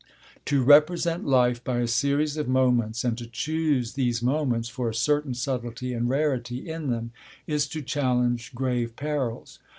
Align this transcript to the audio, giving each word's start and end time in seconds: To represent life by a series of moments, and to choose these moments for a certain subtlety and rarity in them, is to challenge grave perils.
To 0.45 0.63
represent 0.63 1.27
life 1.27 1.63
by 1.63 1.77
a 1.77 1.87
series 1.87 2.35
of 2.35 2.47
moments, 2.47 3.03
and 3.03 3.15
to 3.19 3.27
choose 3.27 3.93
these 3.93 4.23
moments 4.23 4.67
for 4.67 4.89
a 4.89 4.95
certain 4.95 5.35
subtlety 5.35 5.93
and 5.93 6.09
rarity 6.09 6.67
in 6.67 6.89
them, 6.89 7.11
is 7.45 7.67
to 7.67 7.83
challenge 7.83 8.55
grave 8.55 8.95
perils. 8.95 9.59